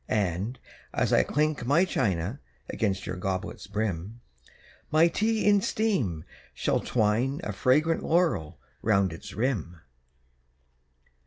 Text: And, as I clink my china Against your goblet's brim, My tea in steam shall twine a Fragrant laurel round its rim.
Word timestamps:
And, 0.09 0.57
as 0.93 1.13
I 1.13 1.21
clink 1.21 1.63
my 1.63 1.85
china 1.85 2.39
Against 2.67 3.05
your 3.05 3.17
goblet's 3.17 3.67
brim, 3.67 4.19
My 4.89 5.07
tea 5.07 5.45
in 5.45 5.61
steam 5.61 6.23
shall 6.55 6.79
twine 6.79 7.39
a 7.43 7.53
Fragrant 7.53 8.01
laurel 8.01 8.57
round 8.81 9.13
its 9.13 9.33
rim. 9.35 9.79